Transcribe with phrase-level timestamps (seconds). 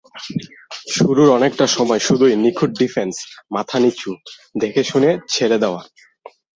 [0.93, 3.15] শুরুর অনেকটা সময় শুধুই নিখুঁত ডিফেন্স,
[3.51, 4.11] মাথা নিচু,
[4.55, 5.81] দেখেশুনে ছেড়ে দেওয়া।